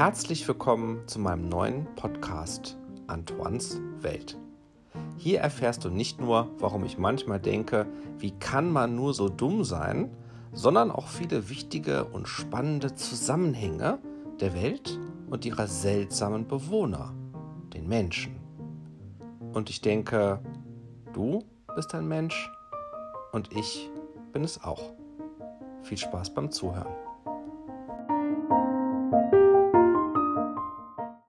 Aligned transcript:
Herzlich 0.00 0.48
willkommen 0.48 1.06
zu 1.06 1.18
meinem 1.18 1.50
neuen 1.50 1.84
Podcast 1.94 2.78
Antoines 3.06 3.82
Welt. 3.98 4.38
Hier 5.18 5.40
erfährst 5.40 5.84
du 5.84 5.90
nicht 5.90 6.22
nur, 6.22 6.48
warum 6.58 6.86
ich 6.86 6.96
manchmal 6.96 7.38
denke, 7.38 7.86
wie 8.16 8.30
kann 8.30 8.72
man 8.72 8.96
nur 8.96 9.12
so 9.12 9.28
dumm 9.28 9.62
sein, 9.62 10.10
sondern 10.54 10.90
auch 10.90 11.06
viele 11.06 11.50
wichtige 11.50 12.06
und 12.06 12.28
spannende 12.28 12.94
Zusammenhänge 12.94 13.98
der 14.40 14.54
Welt 14.54 14.98
und 15.28 15.44
ihrer 15.44 15.66
seltsamen 15.66 16.48
Bewohner, 16.48 17.12
den 17.74 17.86
Menschen. 17.86 18.36
Und 19.52 19.68
ich 19.68 19.82
denke, 19.82 20.40
du 21.12 21.44
bist 21.76 21.94
ein 21.94 22.08
Mensch 22.08 22.50
und 23.32 23.54
ich 23.54 23.90
bin 24.32 24.44
es 24.44 24.64
auch. 24.64 24.94
Viel 25.82 25.98
Spaß 25.98 26.32
beim 26.32 26.50
Zuhören. 26.50 27.09